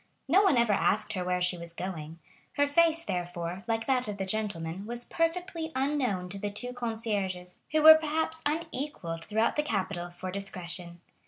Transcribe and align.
No 0.27 0.41
one 0.41 0.57
ever 0.57 0.73
asked 0.73 1.13
her 1.13 1.23
where 1.23 1.43
she 1.43 1.59
was 1.59 1.73
going. 1.73 2.17
Her 2.53 2.65
face, 2.65 3.05
therefore, 3.05 3.63
like 3.67 3.85
that 3.85 4.07
of 4.07 4.17
the 4.17 4.25
gentleman, 4.25 4.87
was 4.87 5.05
perfectly 5.05 5.71
unknown 5.75 6.27
to 6.29 6.39
the 6.39 6.49
two 6.49 6.73
concierges, 6.73 7.59
who 7.71 7.83
were 7.83 7.93
perhaps 7.93 8.41
unequalled 8.43 9.23
throughout 9.23 9.57
the 9.57 9.61
capital 9.61 10.09
for 10.09 10.31
discretion. 10.31 11.01